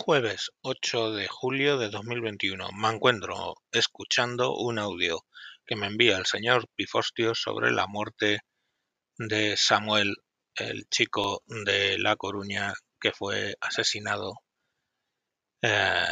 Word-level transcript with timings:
Jueves 0.00 0.52
8 0.62 1.12
de 1.12 1.26
julio 1.26 1.76
de 1.76 1.90
2021. 1.90 2.68
Me 2.72 2.88
encuentro 2.88 3.56
escuchando 3.72 4.54
un 4.54 4.78
audio 4.78 5.26
que 5.66 5.74
me 5.74 5.88
envía 5.88 6.16
el 6.16 6.24
señor 6.24 6.66
Pifostio 6.76 7.34
sobre 7.34 7.72
la 7.72 7.88
muerte 7.88 8.38
de 9.18 9.56
Samuel, 9.56 10.14
el 10.54 10.88
chico 10.88 11.42
de 11.46 11.98
La 11.98 12.14
Coruña 12.14 12.72
que 13.00 13.12
fue 13.12 13.56
asesinado 13.60 14.34
eh, 15.62 16.06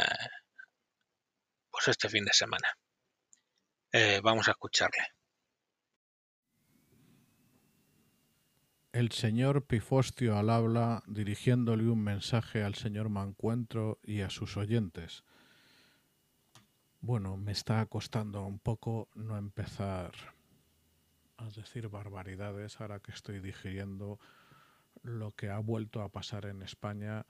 pues 1.71 1.87
este 1.87 2.09
fin 2.09 2.25
de 2.25 2.33
semana. 2.33 2.77
Eh, 3.93 4.19
vamos 4.21 4.49
a 4.49 4.51
escucharle. 4.51 5.16
El 8.97 9.11
señor 9.11 9.67
Pifostio 9.67 10.39
al 10.39 10.49
habla 10.49 11.03
dirigiéndole 11.05 11.87
un 11.87 12.03
mensaje 12.03 12.63
al 12.63 12.73
señor 12.73 13.09
Mancuentro 13.09 13.99
y 14.01 14.21
a 14.21 14.31
sus 14.31 14.57
oyentes. 14.57 15.23
Bueno, 16.99 17.37
me 17.37 17.51
está 17.51 17.85
costando 17.85 18.43
un 18.43 18.57
poco 18.57 19.07
no 19.13 19.37
empezar 19.37 20.13
a 21.37 21.47
decir 21.51 21.89
barbaridades 21.89 22.81
ahora 22.81 22.99
que 22.99 23.11
estoy 23.11 23.39
digiriendo 23.39 24.19
lo 25.03 25.31
que 25.33 25.51
ha 25.51 25.59
vuelto 25.59 26.01
a 26.01 26.09
pasar 26.09 26.47
en 26.47 26.63
España, 26.63 27.27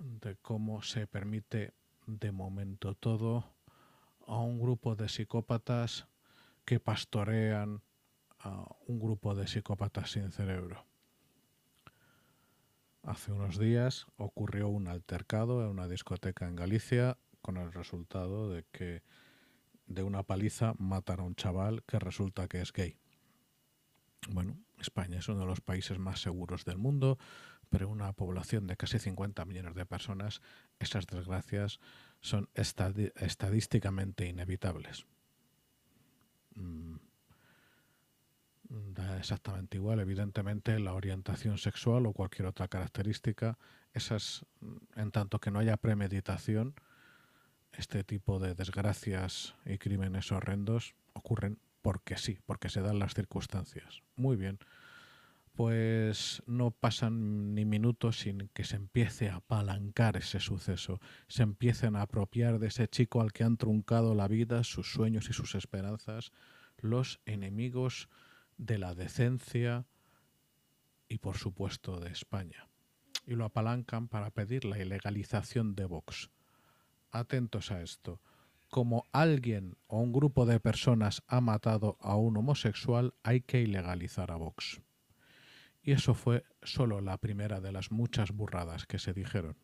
de 0.00 0.34
cómo 0.34 0.82
se 0.82 1.06
permite 1.06 1.74
de 2.08 2.32
momento 2.32 2.96
todo 2.96 3.54
a 4.26 4.40
un 4.40 4.60
grupo 4.60 4.96
de 4.96 5.08
psicópatas 5.08 6.08
que 6.64 6.80
pastorean 6.80 7.82
a 8.40 8.66
un 8.86 8.98
grupo 8.98 9.34
de 9.34 9.46
psicópatas 9.46 10.12
sin 10.12 10.30
cerebro. 10.32 10.86
Hace 13.02 13.32
unos 13.32 13.58
días 13.58 14.06
ocurrió 14.16 14.68
un 14.68 14.86
altercado 14.86 15.62
en 15.64 15.70
una 15.70 15.88
discoteca 15.88 16.46
en 16.46 16.56
Galicia 16.56 17.18
con 17.40 17.56
el 17.56 17.72
resultado 17.72 18.48
de 18.50 18.64
que 18.70 19.02
de 19.86 20.02
una 20.02 20.22
paliza 20.22 20.74
mataron 20.78 21.24
a 21.24 21.28
un 21.28 21.34
chaval 21.34 21.82
que 21.84 21.98
resulta 21.98 22.46
que 22.46 22.60
es 22.60 22.72
gay. 22.72 22.96
Bueno, 24.28 24.56
España 24.78 25.18
es 25.18 25.28
uno 25.28 25.40
de 25.40 25.46
los 25.46 25.60
países 25.60 25.98
más 25.98 26.20
seguros 26.20 26.64
del 26.64 26.78
mundo, 26.78 27.18
pero 27.70 27.88
una 27.88 28.12
población 28.12 28.66
de 28.66 28.76
casi 28.76 28.98
50 28.98 29.44
millones 29.46 29.74
de 29.74 29.86
personas, 29.86 30.40
esas 30.78 31.06
desgracias 31.06 31.80
son 32.20 32.48
estadísticamente 32.54 34.28
inevitables. 34.28 35.06
Mm, 36.54 36.96
da 38.94 39.18
exactamente 39.18 39.76
igual. 39.76 40.00
Evidentemente, 40.00 40.78
la 40.78 40.94
orientación 40.94 41.58
sexual 41.58 42.06
o 42.06 42.12
cualquier 42.12 42.46
otra 42.46 42.68
característica, 42.68 43.58
esas, 43.92 44.46
en 44.96 45.10
tanto 45.10 45.38
que 45.38 45.50
no 45.50 45.58
haya 45.58 45.76
premeditación, 45.76 46.74
este 47.72 48.04
tipo 48.04 48.38
de 48.38 48.54
desgracias 48.54 49.54
y 49.64 49.78
crímenes 49.78 50.30
horrendos 50.32 50.94
ocurren 51.14 51.58
porque 51.80 52.16
sí, 52.16 52.38
porque 52.46 52.68
se 52.68 52.80
dan 52.80 52.98
las 52.98 53.14
circunstancias. 53.14 54.02
Muy 54.16 54.36
bien. 54.36 54.58
Pues 55.54 56.42
no 56.46 56.70
pasan 56.70 57.54
ni 57.54 57.66
minutos 57.66 58.20
sin 58.20 58.48
que 58.54 58.64
se 58.64 58.76
empiece 58.76 59.28
a 59.28 59.36
apalancar 59.36 60.16
ese 60.16 60.40
suceso, 60.40 60.98
se 61.28 61.42
empiecen 61.42 61.94
a 61.94 62.02
apropiar 62.02 62.58
de 62.58 62.68
ese 62.68 62.88
chico 62.88 63.20
al 63.20 63.32
que 63.32 63.44
han 63.44 63.58
truncado 63.58 64.14
la 64.14 64.28
vida, 64.28 64.64
sus 64.64 64.90
sueños 64.90 65.28
y 65.28 65.34
sus 65.34 65.54
esperanzas, 65.54 66.32
los 66.78 67.20
enemigos 67.26 68.08
de 68.62 68.78
la 68.78 68.94
decencia 68.94 69.86
y 71.08 71.18
por 71.18 71.36
supuesto 71.36 71.98
de 71.98 72.10
España. 72.10 72.68
Y 73.26 73.34
lo 73.34 73.44
apalancan 73.44 74.08
para 74.08 74.30
pedir 74.30 74.64
la 74.64 74.78
ilegalización 74.78 75.74
de 75.74 75.84
Vox. 75.84 76.30
Atentos 77.10 77.70
a 77.70 77.82
esto. 77.82 78.20
Como 78.70 79.04
alguien 79.12 79.76
o 79.86 79.98
un 80.00 80.12
grupo 80.12 80.46
de 80.46 80.58
personas 80.58 81.22
ha 81.26 81.40
matado 81.40 81.98
a 82.00 82.16
un 82.16 82.36
homosexual, 82.36 83.14
hay 83.22 83.42
que 83.42 83.60
ilegalizar 83.60 84.30
a 84.30 84.36
Vox. 84.36 84.80
Y 85.82 85.92
eso 85.92 86.14
fue 86.14 86.44
solo 86.62 87.00
la 87.00 87.18
primera 87.18 87.60
de 87.60 87.72
las 87.72 87.90
muchas 87.90 88.30
burradas 88.30 88.86
que 88.86 88.98
se 88.98 89.12
dijeron. 89.12 89.56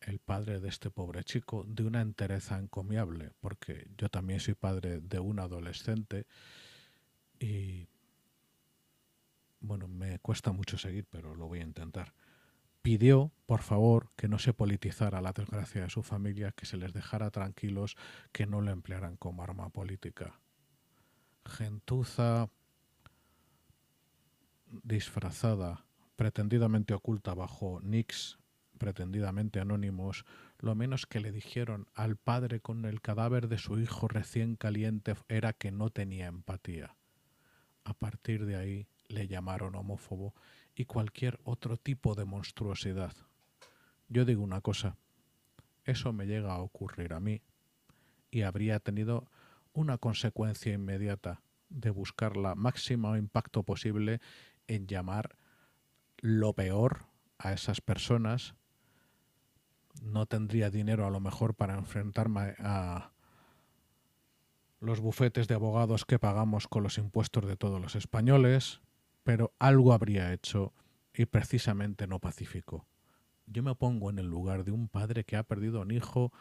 El 0.00 0.18
padre 0.18 0.60
de 0.60 0.68
este 0.68 0.90
pobre 0.90 1.22
chico, 1.24 1.64
de 1.66 1.84
una 1.84 2.00
entereza 2.00 2.58
encomiable, 2.58 3.32
porque 3.40 3.88
yo 3.96 4.08
también 4.08 4.40
soy 4.40 4.54
padre 4.54 5.00
de 5.00 5.20
un 5.20 5.38
adolescente, 5.38 6.26
y 7.38 7.88
bueno, 9.60 9.88
me 9.88 10.18
cuesta 10.18 10.52
mucho 10.52 10.78
seguir, 10.78 11.06
pero 11.10 11.34
lo 11.34 11.48
voy 11.48 11.60
a 11.60 11.64
intentar. 11.64 12.12
Pidió, 12.82 13.32
por 13.46 13.62
favor, 13.62 14.10
que 14.16 14.28
no 14.28 14.38
se 14.38 14.52
politizara 14.52 15.22
la 15.22 15.32
desgracia 15.32 15.82
de 15.82 15.90
su 15.90 16.02
familia, 16.02 16.52
que 16.52 16.66
se 16.66 16.76
les 16.76 16.92
dejara 16.92 17.30
tranquilos, 17.30 17.96
que 18.30 18.46
no 18.46 18.60
lo 18.60 18.70
emplearan 18.70 19.16
como 19.16 19.42
arma 19.42 19.70
política. 19.70 20.38
Gentuza 21.46 22.50
disfrazada, 24.82 25.86
pretendidamente 26.16 26.92
oculta 26.92 27.34
bajo 27.34 27.80
nicks 27.82 28.38
pretendidamente 28.78 29.60
anónimos, 29.60 30.24
lo 30.58 30.74
menos 30.74 31.06
que 31.06 31.20
le 31.20 31.32
dijeron 31.32 31.88
al 31.94 32.16
padre 32.16 32.60
con 32.60 32.84
el 32.84 33.00
cadáver 33.00 33.48
de 33.48 33.58
su 33.58 33.78
hijo 33.78 34.08
recién 34.08 34.56
caliente 34.56 35.14
era 35.28 35.52
que 35.52 35.70
no 35.70 35.90
tenía 35.90 36.26
empatía. 36.26 36.94
A 37.84 37.94
partir 37.94 38.46
de 38.46 38.56
ahí 38.56 38.86
le 39.08 39.28
llamaron 39.28 39.74
homófobo 39.74 40.34
y 40.74 40.86
cualquier 40.86 41.38
otro 41.44 41.76
tipo 41.76 42.14
de 42.14 42.24
monstruosidad. 42.24 43.14
Yo 44.08 44.24
digo 44.24 44.42
una 44.42 44.60
cosa, 44.60 44.96
eso 45.84 46.12
me 46.12 46.26
llega 46.26 46.52
a 46.52 46.60
ocurrir 46.60 47.12
a 47.12 47.20
mí 47.20 47.42
y 48.30 48.42
habría 48.42 48.80
tenido 48.80 49.30
una 49.72 49.98
consecuencia 49.98 50.72
inmediata 50.72 51.42
de 51.68 51.90
buscar 51.90 52.36
la 52.36 52.54
máxima 52.54 53.18
impacto 53.18 53.62
posible 53.62 54.20
en 54.66 54.86
llamar 54.86 55.36
lo 56.18 56.52
peor 56.54 57.06
a 57.38 57.52
esas 57.52 57.80
personas. 57.80 58.54
No 60.02 60.26
tendría 60.26 60.70
dinero 60.70 61.06
a 61.06 61.10
lo 61.10 61.20
mejor 61.20 61.54
para 61.54 61.74
enfrentarme 61.74 62.54
a 62.58 63.12
los 64.84 65.00
bufetes 65.00 65.48
de 65.48 65.54
abogados 65.54 66.04
que 66.04 66.18
pagamos 66.18 66.68
con 66.68 66.82
los 66.82 66.98
impuestos 66.98 67.46
de 67.46 67.56
todos 67.56 67.80
los 67.80 67.96
españoles, 67.96 68.80
pero 69.22 69.52
algo 69.58 69.92
habría 69.92 70.32
hecho 70.32 70.72
y 71.14 71.26
precisamente 71.26 72.06
no 72.06 72.18
pacífico. 72.18 72.86
Yo 73.46 73.62
me 73.62 73.74
pongo 73.74 74.10
en 74.10 74.18
el 74.18 74.26
lugar 74.26 74.64
de 74.64 74.72
un 74.72 74.88
padre 74.88 75.24
que 75.24 75.36
ha 75.36 75.42
perdido 75.42 75.80
un 75.80 75.90
hijo 75.90 76.32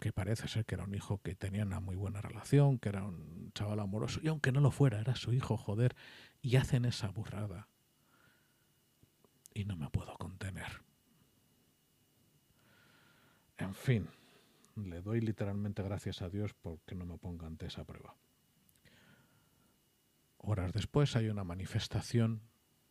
que 0.00 0.12
parece 0.12 0.48
ser 0.48 0.66
que 0.66 0.74
era 0.74 0.84
un 0.84 0.94
hijo 0.94 1.20
que 1.22 1.34
tenía 1.34 1.64
una 1.64 1.80
muy 1.80 1.96
buena 1.96 2.20
relación, 2.20 2.78
que 2.78 2.90
era 2.90 3.04
un 3.04 3.52
chaval 3.54 3.80
amoroso, 3.80 4.20
y 4.22 4.28
aunque 4.28 4.52
no 4.52 4.60
lo 4.60 4.70
fuera, 4.70 5.00
era 5.00 5.14
su 5.14 5.32
hijo, 5.32 5.56
joder, 5.56 5.96
y 6.42 6.56
hacen 6.56 6.84
esa 6.84 7.08
burrada. 7.08 7.68
Y 9.54 9.64
no 9.64 9.76
me 9.76 9.88
puedo 9.88 10.14
contener. 10.18 10.82
En 13.56 13.72
fin 13.72 14.08
le 14.76 15.02
doy 15.02 15.20
literalmente 15.20 15.82
gracias 15.82 16.22
a 16.22 16.28
Dios 16.28 16.54
porque 16.54 16.94
no 16.94 17.06
me 17.06 17.18
ponga 17.18 17.46
ante 17.46 17.66
esa 17.66 17.84
prueba. 17.84 18.16
Horas 20.38 20.72
después 20.72 21.16
hay 21.16 21.28
una 21.28 21.44
manifestación 21.44 22.42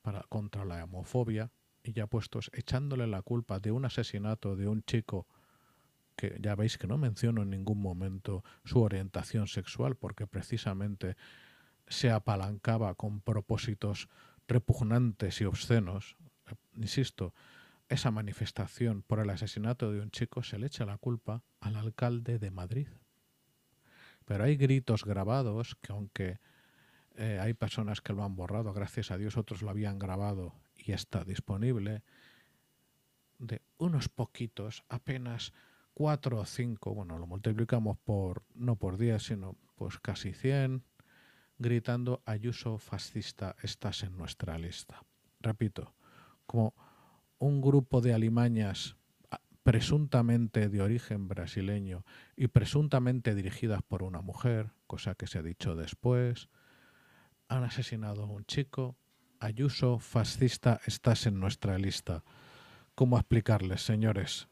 para, 0.01 0.23
contra 0.23 0.65
la 0.65 0.83
homofobia 0.83 1.51
y 1.83 1.93
ya 1.93 2.07
puestos 2.07 2.49
echándole 2.53 3.07
la 3.07 3.21
culpa 3.21 3.59
de 3.59 3.71
un 3.71 3.85
asesinato 3.85 4.55
de 4.55 4.67
un 4.67 4.83
chico 4.83 5.27
que 6.15 6.37
ya 6.39 6.55
veis 6.55 6.77
que 6.77 6.87
no 6.87 6.97
menciono 6.97 7.41
en 7.41 7.49
ningún 7.49 7.81
momento 7.81 8.43
su 8.63 8.81
orientación 8.81 9.47
sexual 9.47 9.95
porque 9.95 10.27
precisamente 10.27 11.15
se 11.87 12.11
apalancaba 12.11 12.95
con 12.95 13.21
propósitos 13.21 14.09
repugnantes 14.47 15.41
y 15.41 15.45
obscenos. 15.45 16.15
Insisto, 16.75 17.33
esa 17.89 18.11
manifestación 18.11 19.03
por 19.03 19.19
el 19.19 19.29
asesinato 19.29 19.91
de 19.91 20.01
un 20.01 20.11
chico 20.11 20.43
se 20.43 20.57
le 20.57 20.67
echa 20.67 20.85
la 20.85 20.97
culpa 20.97 21.43
al 21.59 21.75
alcalde 21.75 22.39
de 22.39 22.51
Madrid. 22.51 22.87
Pero 24.25 24.45
hay 24.45 24.55
gritos 24.55 25.03
grabados 25.03 25.75
que 25.81 25.91
aunque 25.91 26.39
eh, 27.15 27.39
hay 27.41 27.53
personas 27.53 28.01
que 28.01 28.13
lo 28.13 28.23
han 28.23 28.35
borrado, 28.35 28.73
gracias 28.73 29.11
a 29.11 29.17
Dios 29.17 29.37
otros 29.37 29.61
lo 29.61 29.69
habían 29.69 29.99
grabado 29.99 30.53
y 30.75 30.93
está 30.93 31.23
disponible, 31.23 32.03
de 33.37 33.61
unos 33.77 34.09
poquitos, 34.09 34.83
apenas 34.89 35.53
cuatro 35.93 36.39
o 36.39 36.45
cinco, 36.45 36.93
bueno, 36.93 37.19
lo 37.19 37.27
multiplicamos 37.27 37.97
por, 37.97 38.43
no 38.55 38.75
por 38.77 38.97
diez, 38.97 39.23
sino 39.23 39.57
pues 39.75 39.99
casi 39.99 40.33
cien, 40.33 40.83
gritando 41.57 42.21
Ayuso 42.25 42.77
fascista, 42.77 43.55
estás 43.61 44.03
en 44.03 44.17
nuestra 44.17 44.57
lista. 44.57 45.03
Repito, 45.39 45.93
como 46.45 46.73
un 47.43 47.59
grupo 47.59 47.99
de 47.99 48.13
alimañas 48.13 48.95
ah, 49.29 49.41
presuntamente 49.63 50.69
de 50.69 50.81
origen 50.81 51.27
brasileño 51.27 52.05
y 52.37 52.47
presuntamente 52.47 53.35
dirigidas 53.35 53.81
por 53.83 54.01
una 54.01 54.21
mujer, 54.21 54.71
cosa 54.87 55.15
que 55.15 55.27
se 55.27 55.39
ha 55.39 55.43
dicho 55.43 55.75
después, 55.75 56.49
han 57.49 57.65
asesinado 57.65 58.23
a 58.23 58.27
un 58.27 58.45
chico. 58.45 58.95
Ayuso, 59.39 59.99
fascista, 59.99 60.79
estás 60.85 61.25
en 61.25 61.39
nuestra 61.39 61.77
lista. 61.77 62.23
cómo 62.95 63.17
explicarles, 63.17 63.81
señores. 63.81 64.47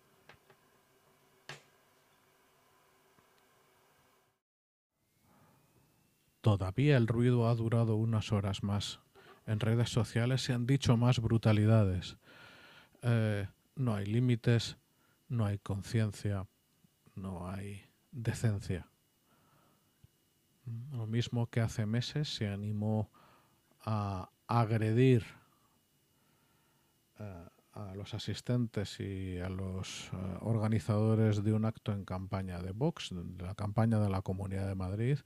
Todavía 6.42 6.98
el 6.98 7.08
ruido 7.08 7.48
ha 7.48 7.56
durado 7.56 7.96
unas 7.96 8.32
horas 8.32 8.64
más. 8.64 9.00
En 9.46 9.60
redes 9.60 9.90
sociales 9.90 10.42
se 10.42 10.54
han 10.54 10.66
dicho 10.66 10.98
más 10.98 11.20
brutalidades. 11.20 12.18
Eh, 13.02 13.48
no 13.76 13.96
hay 13.96 14.06
límites, 14.06 14.78
no 15.28 15.46
hay 15.46 15.58
conciencia, 15.60 16.48
no 17.16 17.50
hay 17.50 17.84
decencia. 18.12 18.88
Lo 20.92 21.08
mismo 21.08 21.48
que 21.50 21.62
hace 21.62 21.86
meses 21.86 22.34
se 22.34 22.48
animó 22.48 23.10
a 23.82 24.30
agredir 24.48 25.26
eh, 27.20 27.46
a 27.74 27.96
los 27.96 28.14
asistentes 28.14 29.00
y 29.00 29.40
a 29.40 29.50
los 29.50 30.12
eh, 30.14 30.38
organizadores 30.42 31.44
de 31.44 31.54
un 31.54 31.66
acto 31.66 31.94
en 31.94 32.06
campaña 32.06 32.62
de 32.62 32.72
Vox, 32.72 33.10
de 33.14 33.46
la 33.46 33.56
campaña 33.56 34.00
de 34.00 34.10
la 34.10 34.22
Comunidad 34.22 34.68
de 34.68 34.76
Madrid. 34.76 35.20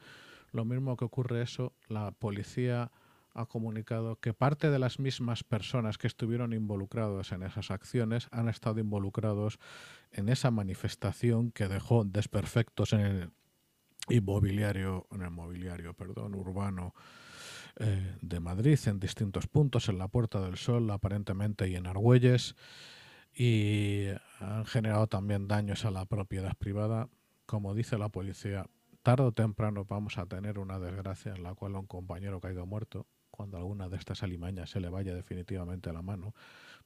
Lo 0.51 0.63
mismo 0.63 0.95
que 0.95 1.05
ocurre 1.05 1.41
eso, 1.41 1.73
la 1.89 2.11
policía 2.11 2.91
ha 3.35 3.45
comunicado 3.45 4.15
que 4.15 4.33
parte 4.33 4.69
de 4.71 4.79
las 4.79 4.97
mismas 4.97 5.43
personas 5.43 5.97
que 5.97 6.07
estuvieron 6.07 6.53
involucrados 6.53 7.33
en 7.33 7.43
esas 7.43 7.69
acciones 7.69 8.29
han 8.31 8.47
estado 8.47 8.79
involucrados 8.79 9.59
en 10.11 10.29
esa 10.29 10.51
manifestación 10.51 11.51
que 11.51 11.67
dejó 11.67 12.05
desperfectos 12.05 12.93
en 12.93 13.01
el 13.01 13.29
inmobiliario, 14.07 15.05
en 15.11 15.21
el 15.21 15.31
mobiliario, 15.31 15.93
perdón, 15.93 16.33
urbano 16.33 16.93
eh, 17.77 18.15
de 18.21 18.39
Madrid, 18.39 18.79
en 18.85 19.01
distintos 19.01 19.47
puntos, 19.47 19.89
en 19.89 19.97
la 19.97 20.07
Puerta 20.07 20.39
del 20.39 20.55
Sol, 20.55 20.89
aparentemente 20.89 21.67
y 21.67 21.75
en 21.75 21.87
Argüelles, 21.87 22.55
y 23.33 24.05
han 24.39 24.65
generado 24.65 25.07
también 25.07 25.49
daños 25.49 25.83
a 25.83 25.91
la 25.91 26.05
propiedad 26.05 26.55
privada. 26.55 27.09
Como 27.45 27.75
dice 27.75 27.97
la 27.97 28.07
policía, 28.07 28.65
tarde 29.03 29.23
o 29.23 29.31
temprano 29.33 29.83
vamos 29.83 30.17
a 30.17 30.25
tener 30.25 30.57
una 30.57 30.79
desgracia 30.79 31.33
en 31.35 31.43
la 31.43 31.53
cual 31.53 31.75
un 31.75 31.85
compañero 31.85 32.39
caiga 32.39 32.63
muerto 32.63 33.05
cuando 33.35 33.57
alguna 33.57 33.89
de 33.89 33.97
estas 33.97 34.23
alimañas 34.23 34.69
se 34.69 34.79
le 34.79 34.89
vaya 34.89 35.13
definitivamente 35.13 35.89
a 35.89 35.93
la 35.93 36.01
mano, 36.01 36.33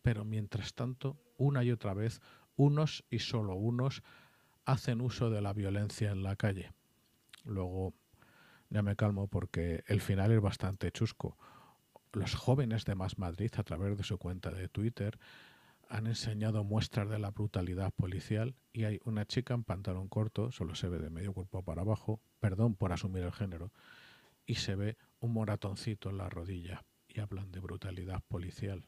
pero 0.02 0.26
mientras 0.26 0.74
tanto, 0.74 1.18
una 1.38 1.64
y 1.64 1.72
otra 1.72 1.94
vez, 1.94 2.22
unos 2.56 3.06
y 3.10 3.20
solo 3.20 3.56
unos 3.56 4.04
hacen 4.66 5.02
uso 5.02 5.30
de 5.30 5.42
la 5.42 5.54
violencia 5.54 6.12
en 6.12 6.24
la 6.24 6.36
calle. 6.36 6.74
Luego, 7.46 7.94
ya 8.70 8.82
me 8.82 8.96
calmo 8.96 9.28
porque 9.28 9.84
el 9.88 10.02
final 10.02 10.32
es 10.32 10.42
bastante 10.42 10.92
chusco. 10.92 11.38
Los 12.12 12.36
jóvenes 12.36 12.86
de 12.86 12.96
Más 12.96 13.18
Madrid, 13.18 13.52
a 13.58 13.64
través 13.64 13.98
de 13.98 14.04
su 14.04 14.18
cuenta 14.18 14.52
de 14.52 14.68
Twitter, 14.68 15.20
han 15.90 16.06
enseñado 16.06 16.64
muestras 16.64 17.10
de 17.10 17.18
la 17.18 17.32
brutalidad 17.32 17.92
policial 17.92 18.56
y 18.72 18.84
hay 18.84 19.00
una 19.06 19.26
chica 19.26 19.56
en 19.56 19.64
pantalón 19.64 20.08
corto, 20.08 20.52
solo 20.52 20.76
se 20.76 20.88
ve 20.88 21.00
de 21.00 21.10
medio 21.10 21.34
cuerpo 21.34 21.64
para 21.64 21.82
abajo, 21.82 22.22
perdón 22.40 22.76
por 22.76 22.94
asumir 22.94 23.24
el 23.24 23.32
género, 23.32 23.72
y 24.46 24.56
se 24.56 24.76
ve 24.76 24.98
un 25.20 25.34
moratoncito 25.34 26.10
en 26.10 26.18
la 26.18 26.30
rodilla 26.30 26.86
y 27.08 27.20
hablan 27.20 27.52
de 27.52 27.60
brutalidad 27.60 28.22
policial. 28.28 28.88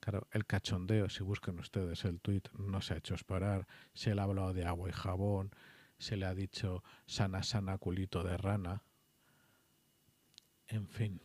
Claro, 0.00 0.26
el 0.32 0.46
cachondeo, 0.46 1.08
si 1.08 1.22
buscan 1.22 1.58
ustedes 1.58 2.04
el 2.04 2.20
tuit, 2.20 2.48
no 2.52 2.80
se 2.80 2.94
ha 2.94 2.96
hecho 2.98 3.14
esperar. 3.14 3.66
Se 3.94 4.14
le 4.14 4.20
ha 4.20 4.24
hablado 4.24 4.52
de 4.52 4.64
agua 4.64 4.88
y 4.88 4.92
jabón, 4.92 5.50
se 5.98 6.16
le 6.16 6.26
ha 6.26 6.34
dicho 6.34 6.82
sana, 7.06 7.42
sana, 7.42 7.78
culito 7.78 8.22
de 8.22 8.36
rana. 8.36 8.82
En 10.68 10.88
fin, 10.88 11.20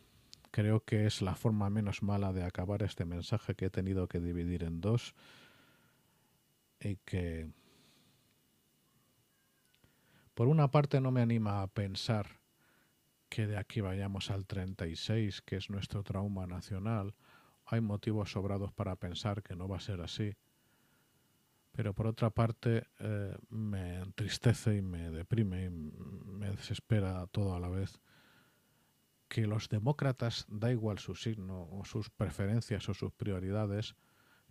creo 0.50 0.84
que 0.84 1.06
es 1.06 1.22
la 1.22 1.34
forma 1.34 1.70
menos 1.70 2.02
mala 2.02 2.32
de 2.32 2.44
acabar 2.44 2.82
este 2.82 3.04
mensaje 3.04 3.54
que 3.54 3.66
he 3.66 3.70
tenido 3.70 4.08
que 4.08 4.20
dividir 4.20 4.64
en 4.64 4.80
dos 4.80 5.14
y 6.80 6.96
que, 6.96 7.50
por 10.34 10.48
una 10.48 10.70
parte, 10.70 11.00
no 11.00 11.10
me 11.10 11.22
anima 11.22 11.62
a 11.62 11.66
pensar 11.66 12.41
que 13.32 13.46
de 13.46 13.56
aquí 13.56 13.80
vayamos 13.80 14.30
al 14.30 14.44
36, 14.44 15.40
que 15.40 15.56
es 15.56 15.70
nuestro 15.70 16.02
trauma 16.02 16.46
nacional, 16.46 17.14
hay 17.64 17.80
motivos 17.80 18.32
sobrados 18.32 18.74
para 18.74 18.96
pensar 18.96 19.42
que 19.42 19.56
no 19.56 19.66
va 19.68 19.78
a 19.78 19.80
ser 19.80 20.02
así. 20.02 20.36
Pero 21.70 21.94
por 21.94 22.08
otra 22.08 22.28
parte 22.28 22.88
eh, 22.98 23.34
me 23.48 24.00
entristece 24.00 24.76
y 24.76 24.82
me 24.82 25.10
deprime 25.10 25.64
y 25.64 25.70
me 25.70 26.50
desespera 26.50 27.26
todo 27.28 27.54
a 27.54 27.60
la 27.60 27.70
vez 27.70 28.00
que 29.28 29.46
los 29.46 29.70
demócratas, 29.70 30.44
da 30.50 30.70
igual 30.70 30.98
su 30.98 31.14
signo 31.14 31.66
o 31.70 31.86
sus 31.86 32.10
preferencias 32.10 32.86
o 32.90 32.92
sus 32.92 33.12
prioridades, 33.12 33.96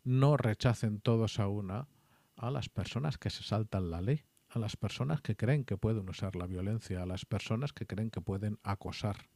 no 0.03 0.37
rechacen 0.37 1.01
todos 1.01 1.39
a 1.39 1.47
una 1.47 1.87
a 2.35 2.49
las 2.49 2.67
personas 2.67 3.19
que 3.19 3.29
se 3.29 3.43
saltan 3.43 3.91
la 3.91 4.01
ley 4.01 4.23
a 4.53 4.59
las 4.59 4.75
personas 4.75 5.21
que 5.21 5.37
creen 5.37 5.63
que 5.63 5.77
pueden 5.77 6.09
usar 6.09 6.35
la 6.35 6.45
violencia, 6.45 7.01
a 7.01 7.05
las 7.05 7.25
personas 7.25 7.71
que 7.71 7.87
creen 7.87 8.11
que 8.11 8.19
pueden 8.19 8.59
acosar 8.63 9.29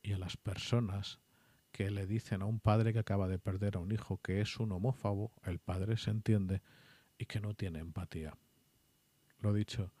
y 0.00 0.12
a 0.12 0.18
las 0.18 0.36
personas 0.36 1.18
que 1.72 1.90
le 1.90 2.06
dicen 2.06 2.42
a 2.42 2.46
un 2.46 2.60
padre 2.60 2.92
que 2.92 3.00
acaba 3.00 3.26
de 3.26 3.40
perder 3.40 3.76
a 3.76 3.80
un 3.80 3.90
hijo 3.90 4.18
que 4.18 4.40
es 4.40 4.60
un 4.60 4.70
homófobo, 4.70 5.32
el 5.42 5.58
padre 5.58 5.96
se 5.96 6.10
entiende 6.10 6.62
y 7.18 7.26
que 7.26 7.40
no 7.40 7.54
tiene 7.54 7.80
empatía. 7.80 8.36
Lo 9.40 9.52
dicho, 9.52 9.92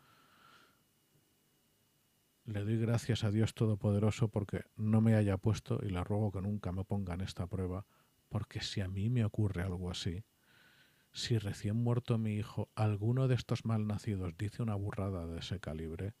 le 2.44 2.62
doy 2.62 2.78
gracias 2.78 3.24
a 3.24 3.32
Dios 3.32 3.54
Todopoderoso 3.54 4.28
porque 4.28 4.66
no 4.76 5.00
me 5.00 5.16
haya 5.16 5.36
puesto 5.36 5.80
y 5.82 5.88
le 5.88 6.04
ruego 6.04 6.30
que 6.30 6.42
nunca 6.42 6.70
me 6.70 6.84
ponga 6.84 7.14
en 7.14 7.22
esta 7.22 7.48
prueba, 7.48 7.86
porque 8.28 8.60
si 8.60 8.80
a 8.80 8.88
mí 8.88 9.10
me 9.10 9.24
ocurre 9.24 9.62
algo 9.62 9.90
así, 9.90 10.22
si 11.14 11.38
recién 11.38 11.76
muerto 11.76 12.18
mi 12.18 12.34
hijo, 12.34 12.68
alguno 12.74 13.28
de 13.28 13.36
estos 13.36 13.64
malnacidos 13.64 14.36
dice 14.36 14.62
una 14.62 14.74
burrada 14.74 15.26
de 15.26 15.38
ese 15.38 15.60
calibre, 15.60 16.12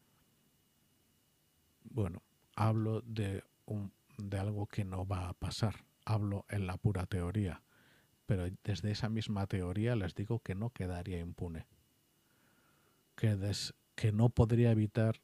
bueno, 1.82 2.22
hablo 2.54 3.02
de, 3.02 3.42
un, 3.66 3.92
de 4.18 4.38
algo 4.38 4.66
que 4.66 4.84
no 4.84 5.04
va 5.04 5.28
a 5.28 5.34
pasar, 5.34 5.84
hablo 6.04 6.46
en 6.48 6.68
la 6.68 6.76
pura 6.76 7.06
teoría, 7.06 7.62
pero 8.24 8.46
desde 8.62 8.92
esa 8.92 9.08
misma 9.08 9.48
teoría 9.48 9.96
les 9.96 10.14
digo 10.14 10.38
que 10.38 10.54
no 10.54 10.70
quedaría 10.70 11.18
impune, 11.18 11.66
que, 13.16 13.36
que 13.96 14.12
no 14.12 14.28
podría 14.28 14.70
evitar 14.70 15.20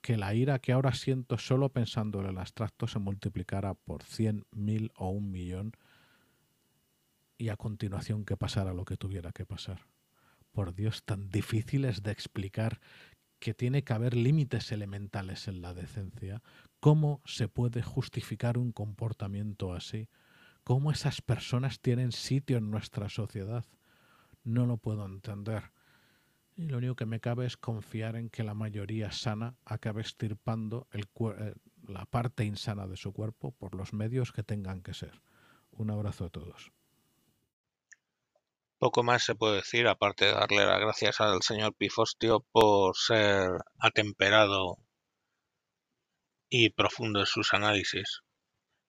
que 0.00 0.16
la 0.16 0.34
ira 0.34 0.60
que 0.60 0.72
ahora 0.72 0.94
siento 0.94 1.36
solo 1.36 1.68
pensando 1.68 2.20
en 2.20 2.26
el 2.26 2.38
abstracto 2.38 2.86
se 2.86 2.98
multiplicara 2.98 3.74
por 3.74 4.02
cien, 4.02 4.46
mil 4.50 4.92
o 4.96 5.10
un 5.10 5.30
millón 5.30 5.72
y 7.38 7.48
a 7.48 7.56
continuación 7.56 8.24
que 8.24 8.36
pasara 8.36 8.74
lo 8.74 8.84
que 8.84 8.96
tuviera 8.96 9.32
que 9.32 9.46
pasar. 9.46 9.86
Por 10.52 10.74
Dios, 10.74 11.04
tan 11.04 11.30
difíciles 11.30 12.02
de 12.02 12.10
explicar 12.10 12.80
que 13.38 13.54
tiene 13.54 13.84
que 13.84 13.92
haber 13.92 14.14
límites 14.14 14.72
elementales 14.72 15.46
en 15.46 15.62
la 15.62 15.72
decencia. 15.72 16.42
¿Cómo 16.80 17.22
se 17.24 17.48
puede 17.48 17.82
justificar 17.82 18.58
un 18.58 18.72
comportamiento 18.72 19.72
así? 19.72 20.08
¿Cómo 20.64 20.90
esas 20.90 21.22
personas 21.22 21.80
tienen 21.80 22.10
sitio 22.10 22.58
en 22.58 22.70
nuestra 22.70 23.08
sociedad? 23.08 23.64
No 24.42 24.66
lo 24.66 24.76
puedo 24.76 25.06
entender. 25.06 25.70
Y 26.56 26.66
lo 26.66 26.78
único 26.78 26.96
que 26.96 27.06
me 27.06 27.20
cabe 27.20 27.46
es 27.46 27.56
confiar 27.56 28.16
en 28.16 28.30
que 28.30 28.42
la 28.42 28.54
mayoría 28.54 29.12
sana 29.12 29.54
acabe 29.64 30.02
estirpando 30.02 30.88
el, 30.90 31.06
eh, 31.38 31.54
la 31.86 32.04
parte 32.06 32.44
insana 32.44 32.88
de 32.88 32.96
su 32.96 33.12
cuerpo 33.12 33.52
por 33.52 33.76
los 33.76 33.92
medios 33.92 34.32
que 34.32 34.42
tengan 34.42 34.82
que 34.82 34.94
ser. 34.94 35.22
Un 35.70 35.90
abrazo 35.90 36.24
a 36.24 36.30
todos. 36.30 36.72
Poco 38.78 39.02
más 39.02 39.24
se 39.24 39.34
puede 39.34 39.56
decir, 39.56 39.88
aparte 39.88 40.26
de 40.26 40.32
darle 40.32 40.64
las 40.64 40.78
gracias 40.78 41.20
al 41.20 41.42
señor 41.42 41.74
Pifostio 41.74 42.46
por 42.52 42.96
ser 42.96 43.50
atemperado 43.80 44.76
y 46.48 46.70
profundo 46.70 47.20
en 47.20 47.26
sus 47.26 47.54
análisis. 47.54 48.20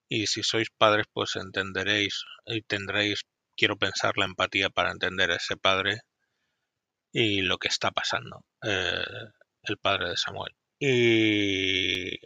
Y 0.08 0.26
si 0.28 0.42
sois 0.42 0.70
padres, 0.70 1.06
pues 1.12 1.36
entenderéis 1.36 2.24
y 2.46 2.62
tendréis, 2.62 3.22
quiero 3.56 3.76
pensar, 3.78 4.16
la 4.16 4.26
empatía 4.26 4.70
para 4.70 4.92
entender 4.92 5.32
a 5.32 5.36
ese 5.36 5.56
padre 5.56 6.02
y 7.12 7.42
lo 7.42 7.58
que 7.58 7.68
está 7.68 7.90
pasando, 7.90 8.44
eh, 8.62 9.04
el 9.64 9.78
padre 9.78 10.10
de 10.10 10.16
Samuel. 10.16 10.54
Y 10.78 12.16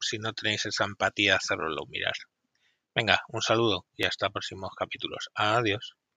si 0.00 0.18
no 0.18 0.32
tenéis 0.32 0.66
esa 0.66 0.84
empatía, 0.84 1.36
hacerlo 1.36 1.86
mirar. 1.88 2.14
Venga, 2.94 3.22
un 3.28 3.42
saludo 3.42 3.86
y 3.96 4.04
hasta 4.04 4.30
próximos 4.30 4.70
capítulos. 4.76 5.30
Adiós. 5.34 5.96